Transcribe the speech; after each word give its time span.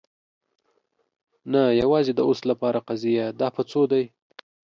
نه، 1.51 1.61
یوازې 1.81 2.11
د 2.15 2.19
اوس 2.29 2.39
لپاره 2.51 2.79
قضیه. 2.87 3.25
دا 3.39 3.47
په 3.55 3.61
څو 3.71 3.81
دی؟ 3.91 4.03